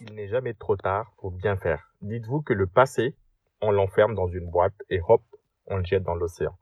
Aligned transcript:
Il 0.00 0.14
n'est 0.14 0.28
jamais 0.28 0.52
trop 0.52 0.76
tard 0.76 1.14
pour 1.16 1.30
bien 1.30 1.56
faire. 1.56 1.90
Dites-vous 2.02 2.42
que 2.42 2.52
le 2.52 2.66
passé, 2.66 3.16
on 3.62 3.70
l'enferme 3.70 4.14
dans 4.14 4.28
une 4.28 4.50
boîte 4.50 4.74
et 4.90 5.00
hop, 5.08 5.22
on 5.66 5.78
le 5.78 5.84
jette 5.84 6.02
dans 6.02 6.14
l'océan. 6.14 6.58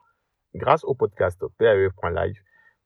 Grâce 0.55 0.85
au 0.85 0.95
podcast 0.95 1.45
PAE.live, 1.59 2.41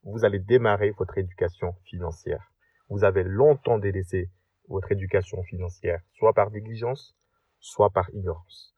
vous 0.05 0.25
allez 0.25 0.39
démarrer 0.39 0.93
votre 0.93 1.19
éducation 1.19 1.75
financière. 1.85 2.51
Vous 2.89 3.05
avez 3.05 3.23
longtemps 3.23 3.79
délaissé 3.79 4.31
votre 4.69 4.91
éducation 4.91 5.43
financière, 5.43 6.01
soit 6.15 6.33
par 6.33 6.51
négligence, 6.51 7.15
soit 7.59 7.91
par 7.91 8.09
ignorance. 8.15 8.75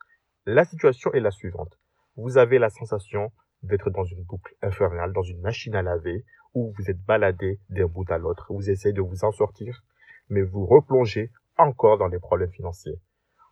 La 0.47 0.65
situation 0.65 1.13
est 1.13 1.21
la 1.21 1.31
suivante. 1.31 1.79
Vous 2.17 2.39
avez 2.39 2.59
la 2.59 2.71
sensation 2.71 3.31
d'être 3.63 3.91
dans 3.91 4.05
une 4.05 4.23
boucle 4.23 4.55
infernale, 4.63 5.13
dans 5.13 5.23
une 5.23 5.41
machine 5.41 5.75
à 5.75 5.83
laver, 5.83 6.25
où 6.55 6.73
vous 6.77 6.91
êtes 6.91 7.01
baladé 7.03 7.61
d'un 7.71 7.86
bout 7.86 8.11
à 8.11 8.19
l'autre, 8.19 8.53
vous 8.53 8.71
essayez 8.71 8.93
de 8.93 9.00
vous 9.00 9.25
en 9.25 9.32
sortir, 9.32 9.82
mais 10.29 10.43
vous 10.43 10.67
replongez 10.67 11.31
encore 11.57 11.99
dans 11.99 12.09
les 12.09 12.19
problèmes 12.19 12.50
financiers. 12.50 12.99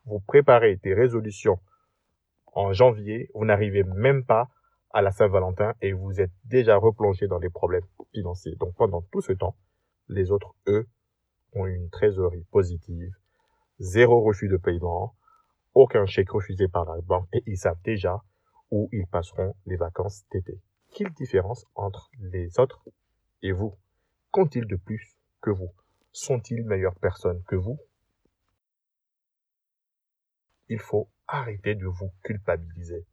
Vous 0.04 0.20
préparez 0.20 0.76
des 0.76 0.94
résolutions 0.94 1.60
en 2.52 2.72
janvier, 2.72 3.30
vous 3.34 3.44
n'arrivez 3.44 3.84
même 3.84 4.24
pas 4.24 4.48
à 4.92 5.02
la 5.02 5.12
Saint-Valentin 5.12 5.74
et 5.80 5.92
vous 5.92 6.20
êtes 6.20 6.32
déjà 6.44 6.76
replongé 6.76 7.28
dans 7.28 7.38
les 7.38 7.50
problèmes 7.50 7.86
financiers. 8.12 8.56
Donc 8.56 8.74
pendant 8.74 9.02
tout 9.12 9.20
ce 9.20 9.32
temps, 9.32 9.56
les 10.08 10.30
autres, 10.32 10.54
eux, 10.66 10.88
ont 11.54 11.66
une 11.66 11.90
trésorerie 11.90 12.46
positive, 12.50 13.12
zéro 13.78 14.22
refus 14.22 14.48
de 14.48 14.56
paiement, 14.56 15.14
aucun 15.74 16.06
chèque 16.06 16.30
refusé 16.30 16.66
par 16.68 16.84
la 16.84 17.00
banque 17.00 17.28
et 17.32 17.42
ils 17.46 17.56
savent 17.56 17.80
déjà 17.84 18.20
où 18.70 18.88
ils 18.92 19.06
passeront 19.06 19.54
les 19.66 19.76
vacances 19.76 20.24
d'été. 20.30 20.60
Quelle 20.92 21.12
différence 21.12 21.64
entre 21.74 22.10
les 22.18 22.58
autres 22.58 22.88
et 23.42 23.52
vous? 23.52 23.74
Qu'ont-ils 24.30 24.66
de 24.66 24.76
plus 24.76 25.16
que 25.40 25.50
vous? 25.50 25.72
Sont-ils 26.12 26.64
meilleures 26.64 26.98
personnes 26.98 27.42
que 27.44 27.56
vous? 27.56 27.78
Il 30.68 30.78
faut 30.78 31.08
arrêter 31.26 31.74
de 31.74 31.86
vous 31.86 32.10
culpabiliser. 32.22 33.06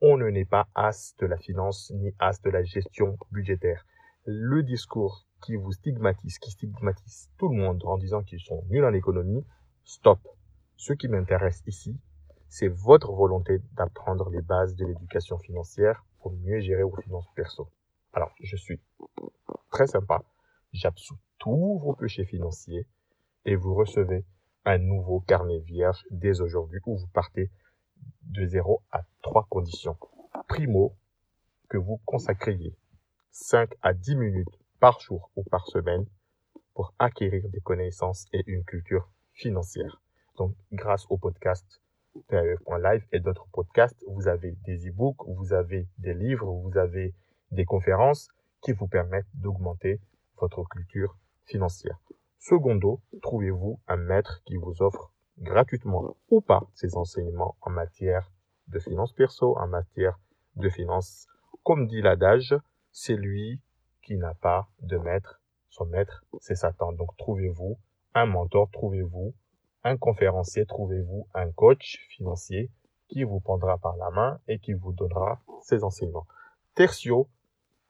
On 0.00 0.16
ne 0.16 0.28
n'est 0.28 0.44
pas 0.44 0.68
as 0.74 1.14
de 1.18 1.26
la 1.26 1.36
finance 1.36 1.90
ni 1.94 2.14
as 2.18 2.40
de 2.42 2.50
la 2.50 2.62
gestion 2.62 3.18
budgétaire. 3.30 3.84
Le 4.24 4.62
discours 4.62 5.26
qui 5.42 5.56
vous 5.56 5.72
stigmatise, 5.72 6.38
qui 6.38 6.50
stigmatise 6.50 7.30
tout 7.38 7.48
le 7.48 7.56
monde 7.56 7.82
en 7.84 7.96
disant 7.96 8.22
qu'ils 8.22 8.40
sont 8.40 8.62
nuls 8.68 8.84
en 8.84 8.92
économie, 8.92 9.44
stop. 9.84 10.20
Ce 10.76 10.92
qui 10.92 11.08
m'intéresse 11.08 11.62
ici, 11.66 11.98
c'est 12.48 12.68
votre 12.68 13.12
volonté 13.12 13.60
d'apprendre 13.74 14.30
les 14.30 14.40
bases 14.40 14.74
de 14.74 14.86
l'éducation 14.86 15.38
financière 15.38 16.04
pour 16.20 16.32
mieux 16.32 16.60
gérer 16.60 16.82
vos 16.82 16.96
finances 16.96 17.28
perso. 17.34 17.70
Alors, 18.12 18.34
je 18.40 18.56
suis 18.56 18.80
très 19.70 19.86
sympa. 19.86 20.22
J'absous 20.72 21.18
tous 21.38 21.78
vos 21.78 21.94
péchés 21.94 22.24
financiers 22.24 22.86
et 23.44 23.54
vous 23.54 23.74
recevez 23.74 24.24
un 24.64 24.78
nouveau 24.78 25.20
carnet 25.20 25.60
vierge 25.60 26.04
dès 26.10 26.40
aujourd'hui 26.40 26.80
où 26.86 26.96
vous 26.96 27.06
partez 27.08 27.50
de 28.22 28.46
0 28.46 28.82
à 28.90 29.02
3 29.22 29.46
conditions. 29.48 29.96
Primo, 30.48 30.96
que 31.68 31.76
vous 31.76 32.00
consacriez 32.04 32.76
5 33.30 33.70
à 33.82 33.92
10 33.94 34.16
minutes 34.16 34.58
par 34.80 35.00
jour 35.00 35.30
ou 35.36 35.42
par 35.44 35.66
semaine 35.66 36.06
pour 36.74 36.94
acquérir 36.98 37.48
des 37.48 37.60
connaissances 37.60 38.26
et 38.32 38.42
une 38.46 38.64
culture 38.64 39.10
financière. 39.32 40.02
Donc, 40.36 40.54
grâce 40.72 41.06
au 41.10 41.18
podcast 41.18 41.80
PAE.live 42.28 43.06
et 43.12 43.20
d'autres 43.20 43.48
podcasts, 43.52 44.04
vous 44.08 44.28
avez 44.28 44.52
des 44.64 44.88
e-books, 44.88 45.26
vous 45.26 45.52
avez 45.52 45.86
des 45.98 46.14
livres, 46.14 46.50
vous 46.50 46.76
avez 46.76 47.14
des 47.50 47.64
conférences 47.64 48.28
qui 48.60 48.72
vous 48.72 48.88
permettent 48.88 49.28
d'augmenter 49.34 50.00
votre 50.40 50.64
culture 50.64 51.16
financière. 51.44 51.98
Secondo, 52.38 53.00
trouvez-vous 53.22 53.80
un 53.88 53.96
maître 53.96 54.42
qui 54.44 54.56
vous 54.56 54.82
offre 54.82 55.12
gratuitement 55.38 56.16
ou 56.30 56.40
pas 56.40 56.68
ses 56.74 56.96
enseignements 56.96 57.56
en 57.60 57.70
matière 57.70 58.30
de 58.68 58.78
finances 58.78 59.12
perso, 59.12 59.56
en 59.58 59.66
matière 59.66 60.18
de 60.56 60.68
finances? 60.68 61.26
Comme 61.62 61.86
dit 61.86 62.02
l'adage, 62.02 62.54
c'est 62.92 63.16
lui 63.16 63.60
qui 64.02 64.16
n'a 64.16 64.34
pas 64.34 64.68
de 64.80 64.96
maître. 64.98 65.40
Son 65.68 65.84
maître, 65.86 66.24
c'est 66.40 66.54
Satan. 66.54 66.92
Donc 66.92 67.16
trouvez-vous 67.16 67.78
un 68.14 68.26
mentor, 68.26 68.70
trouvez-vous 68.70 69.34
un 69.84 69.96
conférencier, 69.96 70.66
trouvez-vous 70.66 71.28
un 71.34 71.50
coach 71.52 71.98
financier 72.10 72.70
qui 73.08 73.24
vous 73.24 73.40
prendra 73.40 73.78
par 73.78 73.96
la 73.96 74.10
main 74.10 74.40
et 74.48 74.58
qui 74.58 74.72
vous 74.72 74.92
donnera 74.92 75.40
ses 75.62 75.84
enseignements? 75.84 76.26
Tertio, 76.74 77.28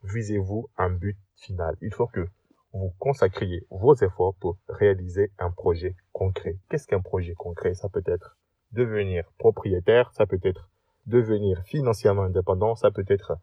visez-vous 0.02 0.68
un 0.76 0.90
but 0.90 1.16
final. 1.36 1.76
Il 1.80 1.92
faut 1.92 2.06
que 2.06 2.28
vous 2.72 2.92
consacriez 2.98 3.66
vos 3.70 3.94
efforts 3.94 4.34
pour 4.34 4.56
réaliser 4.68 5.32
un 5.38 5.50
projet 5.50 5.96
concret. 6.12 6.56
Qu'est-ce 6.68 6.86
qu'un 6.86 7.00
projet 7.00 7.34
concret? 7.34 7.74
Ça 7.74 7.88
peut 7.88 8.02
être 8.06 8.36
devenir 8.72 9.24
propriétaire, 9.38 10.12
ça 10.12 10.26
peut 10.26 10.40
être 10.42 10.68
devenir 11.06 11.62
financièrement 11.64 12.22
indépendant, 12.22 12.74
ça 12.74 12.90
peut 12.90 13.04
être 13.08 13.38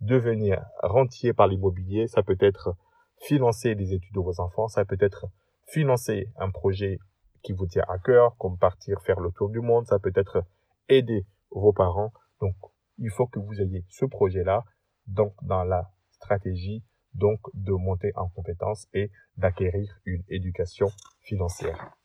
devenir 0.00 0.64
rentier 0.82 1.34
par 1.34 1.46
l'immobilier, 1.46 2.06
ça 2.06 2.22
peut 2.22 2.38
être 2.40 2.74
financer 3.18 3.74
les 3.74 3.92
études 3.92 4.14
de 4.14 4.20
vos 4.20 4.40
enfants, 4.40 4.68
ça 4.68 4.86
peut 4.86 4.96
être 5.00 5.26
financer 5.66 6.28
un 6.38 6.50
projet 6.50 6.98
qui 7.42 7.52
vous 7.52 7.66
tient 7.66 7.84
à 7.88 7.98
cœur, 7.98 8.36
comme 8.36 8.58
partir 8.58 9.00
faire 9.02 9.20
le 9.20 9.30
tour 9.32 9.48
du 9.48 9.60
monde, 9.60 9.86
ça 9.86 9.98
peut 9.98 10.12
être 10.14 10.44
aider 10.88 11.26
vos 11.50 11.72
parents. 11.72 12.12
Donc, 12.40 12.54
il 12.98 13.10
faut 13.10 13.26
que 13.26 13.38
vous 13.38 13.60
ayez 13.60 13.84
ce 13.88 14.04
projet-là, 14.04 14.64
donc 15.06 15.34
dans 15.42 15.64
la 15.64 15.90
stratégie, 16.10 16.84
donc 17.14 17.40
de 17.54 17.72
monter 17.72 18.12
en 18.14 18.28
compétence 18.28 18.86
et 18.92 19.10
d'acquérir 19.36 20.00
une 20.04 20.22
éducation 20.28 20.88
financière. 21.20 21.96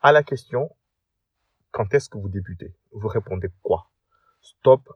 À 0.00 0.12
la 0.12 0.22
question, 0.22 0.70
quand 1.70 1.92
est-ce 1.94 2.08
que 2.08 2.18
vous 2.18 2.28
débutez? 2.28 2.74
Vous 2.92 3.08
répondez 3.08 3.48
quoi? 3.62 3.90
Stop 4.40 4.88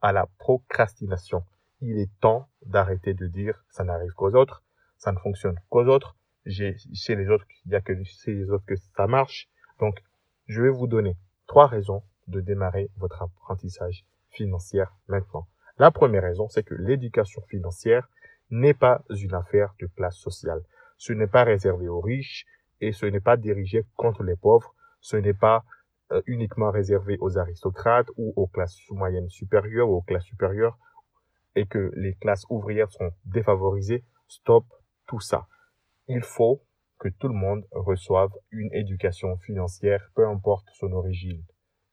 à 0.00 0.12
la 0.12 0.26
procrastination. 0.38 1.44
Il 1.80 1.98
est 1.98 2.10
temps 2.20 2.48
d'arrêter 2.62 3.14
de 3.14 3.26
dire 3.26 3.64
ça 3.70 3.84
n'arrive 3.84 4.12
qu'aux 4.12 4.34
autres, 4.34 4.64
ça 4.98 5.12
ne 5.12 5.18
fonctionne 5.18 5.58
qu'aux 5.68 5.86
autres, 5.86 6.16
chez 6.46 7.14
les 7.14 7.28
autres, 7.28 7.46
il 7.64 7.70
n'y 7.70 7.74
a 7.74 7.80
que 7.80 7.92
chez 8.04 8.34
les 8.34 8.50
autres 8.50 8.64
que 8.66 8.76
ça 8.76 9.06
marche. 9.06 9.48
Donc, 9.78 10.02
je 10.46 10.62
vais 10.62 10.70
vous 10.70 10.86
donner 10.86 11.16
trois 11.46 11.66
raisons 11.66 12.02
de 12.26 12.40
démarrer 12.40 12.90
votre 12.96 13.22
apprentissage 13.22 14.04
financier 14.30 14.84
maintenant. 15.08 15.46
La 15.78 15.90
première 15.90 16.22
raison, 16.22 16.48
c'est 16.48 16.62
que 16.62 16.74
l'éducation 16.74 17.42
financière 17.42 18.08
n'est 18.50 18.74
pas 18.74 19.02
une 19.10 19.34
affaire 19.34 19.74
de 19.80 19.86
classe 19.86 20.16
sociale. 20.16 20.62
Ce 20.98 21.12
n'est 21.12 21.26
pas 21.26 21.44
réservé 21.44 21.88
aux 21.88 22.00
riches 22.00 22.46
et 22.80 22.92
ce 22.92 23.06
n'est 23.06 23.20
pas 23.20 23.36
dirigé 23.36 23.84
contre 23.96 24.22
les 24.22 24.36
pauvres. 24.36 24.74
Ce 25.00 25.16
n'est 25.16 25.34
pas 25.34 25.64
euh, 26.12 26.22
uniquement 26.26 26.70
réservé 26.70 27.16
aux 27.20 27.38
aristocrates 27.38 28.08
ou 28.16 28.32
aux 28.36 28.46
classes 28.46 28.78
moyennes 28.90 29.30
supérieures 29.30 29.88
ou 29.88 29.96
aux 29.96 30.02
classes 30.02 30.24
supérieures 30.24 30.78
et 31.54 31.66
que 31.66 31.90
les 31.94 32.14
classes 32.14 32.44
ouvrières 32.50 32.90
sont 32.90 33.10
défavorisées. 33.24 34.04
Stop 34.28 34.64
tout 35.06 35.20
ça 35.20 35.46
il 36.08 36.22
faut 36.22 36.62
que 36.98 37.08
tout 37.08 37.28
le 37.28 37.34
monde 37.34 37.66
reçoive 37.72 38.30
une 38.50 38.72
éducation 38.72 39.36
financière, 39.38 40.10
peu 40.14 40.26
importe 40.26 40.68
son 40.74 40.92
origine 40.92 41.42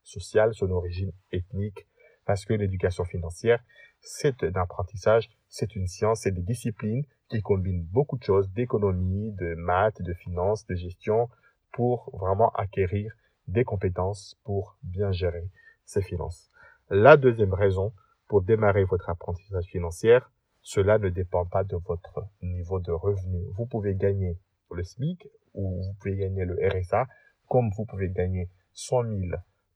sociale, 0.04 0.54
son 0.54 0.72
origine 0.72 1.12
ethnique, 1.32 1.88
parce 2.26 2.46
que 2.46 2.54
l'éducation 2.54 3.06
financière, 3.06 3.64
c'est 4.02 4.44
un 4.44 4.54
apprentissage, 4.56 5.30
c'est 5.48 5.76
une 5.76 5.88
science, 5.88 6.22
c'est 6.22 6.32
des 6.32 6.42
disciplines 6.42 7.06
qui 7.28 7.42
combinent 7.42 7.86
beaucoup 7.86 8.18
de 8.18 8.24
choses, 8.24 8.52
d'économie, 8.52 9.32
de 9.34 9.56
maths, 9.56 10.02
de 10.02 10.14
finances, 10.14 10.66
de 10.68 10.76
gestion, 10.76 11.30
pour 11.72 12.10
vraiment 12.18 12.50
acquérir 12.52 13.14
des 13.48 13.64
compétences 13.64 14.40
pour 14.44 14.78
bien 14.84 15.12
gérer 15.12 15.50
ses 15.86 16.02
finances. 16.02 16.50
La 16.90 17.18
deuxième 17.18 17.54
raison 17.54 17.94
pour 18.28 18.42
démarrer 18.42 18.84
votre 18.84 19.10
apprentissage 19.10 19.66
financier, 19.66 20.20
cela 20.62 20.98
ne 20.98 21.10
dépend 21.10 21.46
pas 21.46 21.64
de 21.64 21.76
votre 21.76 22.28
niveau 22.42 22.80
de 22.80 22.92
revenu. 22.92 23.46
Vous 23.56 23.66
pouvez 23.66 23.96
gagner 23.96 24.38
le 24.72 24.84
SMIC 24.84 25.28
ou 25.54 25.82
vous 25.82 25.94
pouvez 26.00 26.16
gagner 26.16 26.46
le 26.46 26.56
RSA, 26.68 27.08
comme 27.48 27.70
vous 27.76 27.86
pouvez 27.86 28.10
gagner 28.10 28.50
100 28.74 29.04
000 29.04 29.20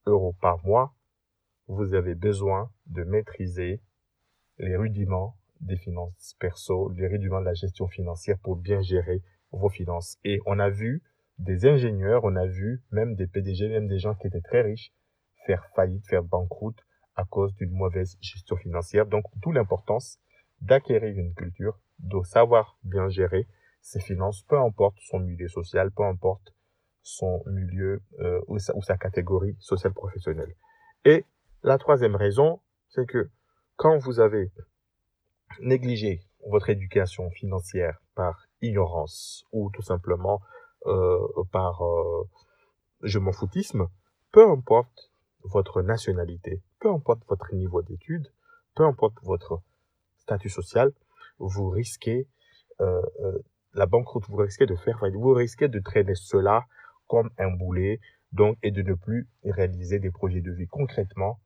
euros 0.05 0.35
par 0.41 0.63
mois. 0.65 0.93
Vous 1.67 1.93
avez 1.93 2.15
besoin 2.15 2.71
de 2.87 3.03
maîtriser 3.03 3.81
les 4.59 4.75
rudiments 4.75 5.37
des 5.61 5.77
finances 5.77 6.35
perso, 6.39 6.89
les 6.89 7.07
rudiments 7.07 7.39
de 7.39 7.45
la 7.45 7.53
gestion 7.53 7.87
financière 7.87 8.37
pour 8.39 8.57
bien 8.57 8.81
gérer 8.81 9.21
vos 9.51 9.69
finances. 9.69 10.17
Et 10.23 10.39
on 10.45 10.59
a 10.59 10.69
vu 10.69 11.01
des 11.39 11.65
ingénieurs, 11.65 12.23
on 12.23 12.35
a 12.35 12.45
vu 12.45 12.83
même 12.91 13.15
des 13.15 13.27
PDG, 13.27 13.69
même 13.69 13.87
des 13.87 13.99
gens 13.99 14.13
qui 14.13 14.27
étaient 14.27 14.41
très 14.41 14.61
riches 14.61 14.93
faire 15.45 15.65
faillite, 15.75 16.07
faire 16.07 16.23
banqueroute 16.23 16.79
à 17.15 17.25
cause 17.25 17.53
d'une 17.55 17.71
mauvaise 17.71 18.17
gestion 18.21 18.55
financière. 18.55 19.05
Donc, 19.05 19.25
d'où 19.37 19.51
l'importance 19.51 20.19
d'acquérir 20.63 21.17
une 21.17 21.33
culture, 21.33 21.79
de 21.99 22.23
savoir 22.23 22.77
bien 22.83 23.09
gérer 23.09 23.47
ses 23.81 23.99
finances, 23.99 24.43
peu 24.43 24.57
importe 24.57 24.95
son 25.01 25.19
milieu 25.19 25.47
social, 25.47 25.91
peu 25.91 26.03
importe 26.03 26.53
son 27.01 27.43
milieu 27.47 28.01
euh, 28.19 28.39
ou, 28.47 28.57
sa, 28.59 28.97
catégorie 28.97 29.57
sociale 29.59 29.93
professionnelle. 29.93 30.55
Et 31.03 31.25
la 31.63 31.77
troisième 31.77 32.15
raison, 32.15 32.61
c'est 32.87 33.05
que 33.05 33.29
quand 33.75 33.97
vous 33.97 34.21
avez 34.21 34.51
négligé 35.59 36.21
votre 36.47 36.69
éducation 36.69 37.29
financière 37.31 38.01
par 38.15 38.47
ignorance 38.61 39.45
ou 39.51 39.69
tout 39.71 39.81
simplement 39.81 40.41
euh, 40.85 41.19
par 41.51 41.83
euh, 41.83 42.23
je 43.01 43.19
m'en 43.19 43.33
foutisme, 43.33 43.87
peu 44.31 44.49
importe 44.49 45.11
votre 45.43 45.81
nationalité, 45.81 46.61
peu 46.79 46.89
importe 46.89 47.21
votre 47.27 47.53
niveau 47.53 47.81
d'études, 47.81 48.31
peu 48.75 48.85
importe 48.85 49.15
votre 49.23 49.61
statut 50.23 50.49
social, 50.49 50.91
vous 51.39 51.69
risquez 51.69 52.27
euh, 52.81 53.01
euh, 53.21 53.39
la 53.73 53.85
banqueroute, 53.85 54.25
vous 54.27 54.37
risquez 54.37 54.65
de 54.65 54.75
faire 54.75 55.03
vous 55.13 55.33
risquez 55.33 55.67
de 55.67 55.79
traîner 55.79 56.15
cela 56.15 56.65
comme 57.07 57.29
un 57.37 57.51
boulet, 57.51 57.99
donc, 58.31 58.57
et 58.63 58.71
de 58.71 58.81
ne 58.81 58.93
plus 58.93 59.27
réaliser 59.43 59.99
des 59.99 60.11
projets 60.11 60.41
de 60.41 60.51
vie. 60.51 60.67
Concrètement, 60.67 61.39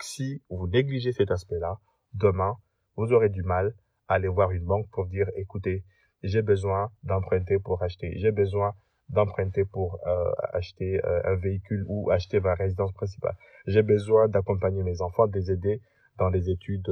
si 0.00 0.42
vous 0.48 0.66
négligez 0.68 1.12
cet 1.12 1.30
aspect-là, 1.30 1.78
demain, 2.14 2.56
vous 2.96 3.12
aurez 3.12 3.28
du 3.28 3.42
mal 3.42 3.74
à 4.08 4.14
aller 4.14 4.28
voir 4.28 4.50
une 4.52 4.64
banque 4.64 4.88
pour 4.90 5.06
dire, 5.06 5.28
écoutez, 5.36 5.84
j'ai 6.22 6.42
besoin 6.42 6.90
d'emprunter 7.02 7.58
pour 7.58 7.82
acheter, 7.82 8.14
j'ai 8.18 8.32
besoin 8.32 8.74
d'emprunter 9.08 9.64
pour 9.64 9.98
euh, 10.06 10.32
acheter 10.52 11.00
un 11.04 11.36
véhicule 11.36 11.84
ou 11.88 12.10
acheter 12.10 12.40
ma 12.40 12.54
résidence 12.54 12.92
principale. 12.92 13.36
J'ai 13.66 13.82
besoin 13.82 14.28
d'accompagner 14.28 14.82
mes 14.82 15.00
enfants, 15.00 15.26
de 15.26 15.38
les 15.38 15.50
aider 15.50 15.80
dans 16.18 16.28
les 16.28 16.50
études 16.50 16.90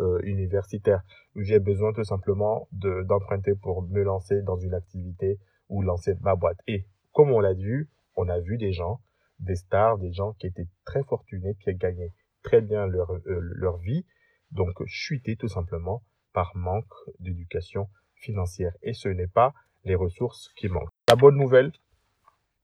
euh, 0.00 0.18
universitaires. 0.22 1.02
J'ai 1.36 1.58
besoin 1.60 1.92
tout 1.92 2.04
simplement 2.04 2.68
de 2.72 3.02
d'emprunter 3.02 3.54
pour 3.54 3.82
me 3.82 4.02
lancer 4.02 4.42
dans 4.42 4.56
une 4.56 4.74
activité 4.74 5.38
ou 5.68 5.82
lancer 5.82 6.14
ma 6.20 6.34
boîte. 6.34 6.58
Et 6.66 6.86
comme 7.12 7.30
on 7.30 7.40
l'a 7.40 7.54
vu, 7.54 7.88
on 8.16 8.28
a 8.28 8.40
vu 8.40 8.56
des 8.56 8.72
gens, 8.72 9.00
des 9.38 9.56
stars, 9.56 9.98
des 9.98 10.12
gens 10.12 10.32
qui 10.32 10.46
étaient 10.46 10.68
très 10.84 11.04
fortunés, 11.04 11.54
qui 11.62 11.74
gagnaient 11.74 12.12
très 12.42 12.60
bien 12.60 12.86
leur, 12.86 13.12
leur 13.26 13.76
vie, 13.78 14.04
donc 14.50 14.82
chuter 14.86 15.36
tout 15.36 15.48
simplement 15.48 16.02
par 16.32 16.56
manque 16.56 16.92
d'éducation 17.18 17.88
financière. 18.14 18.72
Et 18.82 18.92
ce 18.92 19.08
n'est 19.08 19.28
pas 19.28 19.54
les 19.84 19.94
ressources 19.94 20.52
qui 20.56 20.68
manquent. 20.68 20.90
La 21.08 21.16
bonne 21.16 21.36
nouvelle, 21.36 21.72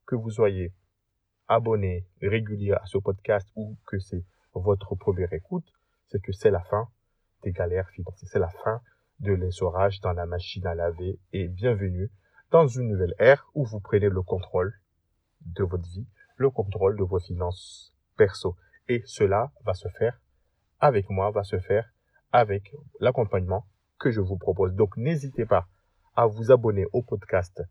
que 0.06 0.14
vous 0.14 0.30
soyez 0.30 0.72
abonné 1.48 2.06
régulier 2.22 2.72
à 2.72 2.86
ce 2.86 2.98
podcast 2.98 3.48
ou 3.56 3.76
que 3.86 3.98
c'est 3.98 4.24
votre 4.54 4.94
première 4.94 5.32
écoute, 5.32 5.66
c'est 6.08 6.22
que 6.22 6.32
c'est 6.32 6.50
la 6.50 6.62
fin 6.62 6.88
des 7.42 7.52
galères 7.52 7.88
financières. 7.90 8.28
C'est 8.30 8.38
la 8.38 8.48
fin 8.48 8.80
de 9.20 9.32
l'essorage 9.32 10.00
dans 10.00 10.12
la 10.12 10.26
machine 10.26 10.66
à 10.66 10.74
laver 10.74 11.18
et 11.32 11.48
bienvenue 11.48 12.10
dans 12.50 12.66
une 12.66 12.88
nouvelle 12.88 13.14
ère 13.18 13.48
où 13.54 13.64
vous 13.64 13.80
prenez 13.80 14.08
le 14.08 14.22
contrôle 14.22 14.74
de 15.40 15.64
votre 15.64 15.88
vie, 15.88 16.06
le 16.36 16.50
contrôle 16.50 16.96
de 16.96 17.04
vos 17.04 17.20
finances 17.20 17.94
perso. 18.16 18.56
Et 18.88 19.02
cela 19.06 19.50
va 19.64 19.74
se 19.74 19.88
faire 19.88 20.20
avec 20.80 21.08
moi, 21.10 21.30
va 21.30 21.44
se 21.44 21.58
faire 21.58 21.90
avec 22.32 22.74
l'accompagnement 23.00 23.66
que 23.98 24.10
je 24.10 24.20
vous 24.20 24.36
propose. 24.36 24.74
Donc 24.74 24.96
n'hésitez 24.96 25.46
pas 25.46 25.66
à 26.14 26.26
vous 26.26 26.50
abonner 26.50 26.86
au 26.92 27.02
podcast 27.02 27.62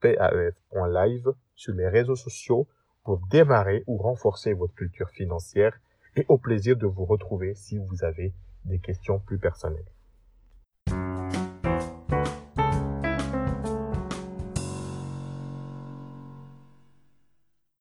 PAEF.live 0.00 1.32
sur 1.54 1.74
les 1.74 1.88
réseaux 1.88 2.16
sociaux 2.16 2.68
pour 3.04 3.18
démarrer 3.28 3.82
ou 3.86 3.96
renforcer 3.96 4.52
votre 4.52 4.74
culture 4.74 5.10
financière 5.10 5.78
et 6.16 6.24
au 6.28 6.38
plaisir 6.38 6.76
de 6.76 6.86
vous 6.86 7.04
retrouver 7.04 7.54
si 7.54 7.78
vous 7.78 8.04
avez 8.04 8.34
des 8.66 8.78
questions 8.78 9.18
plus 9.18 9.38
personnelles. 9.38 9.90